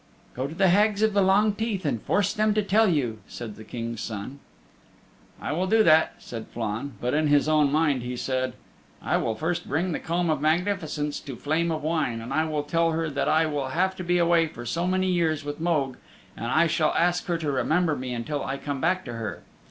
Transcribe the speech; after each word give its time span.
"Go 0.33 0.47
to 0.47 0.55
the 0.55 0.69
Hags 0.69 1.03
of 1.03 1.13
the 1.13 1.21
Long 1.21 1.53
Teeth 1.53 1.85
and 1.85 2.01
force 2.01 2.33
them 2.33 2.55
to 2.55 2.63
tell 2.63 2.89
you," 2.89 3.19
said 3.27 3.55
the 3.55 3.63
King's 3.63 4.01
Son. 4.01 4.39
"I 5.39 5.51
will 5.51 5.67
do 5.67 5.83
that," 5.83 6.15
said 6.17 6.47
Flann, 6.47 6.93
but 6.99 7.13
in 7.13 7.27
his 7.27 7.47
own 7.47 7.71
mind 7.71 8.01
he 8.01 8.17
said, 8.17 8.53
"I 8.99 9.17
will 9.17 9.35
first 9.35 9.69
bring 9.69 9.91
the 9.91 9.99
Comb 9.99 10.31
of 10.31 10.41
Magnificence 10.41 11.19
to 11.19 11.35
Flame 11.35 11.69
of 11.71 11.83
Wine, 11.83 12.19
and 12.19 12.33
I 12.33 12.45
will 12.45 12.63
tell 12.63 12.93
her 12.93 13.11
that 13.11 13.29
I 13.29 13.45
will 13.45 13.67
have 13.67 13.95
to 13.97 14.03
be 14.03 14.17
away 14.17 14.47
for 14.47 14.65
so 14.65 14.87
many 14.87 15.05
years 15.11 15.45
with 15.45 15.59
Mogue 15.59 15.97
and 16.35 16.47
I 16.47 16.65
shall 16.65 16.95
ask 16.95 17.27
her 17.27 17.37
to 17.37 17.51
remember 17.51 17.95
me 17.95 18.11
until 18.11 18.43
I 18.43 18.57
come 18.57 18.81
back 18.81 19.05
to 19.05 19.13
her. 19.13 19.43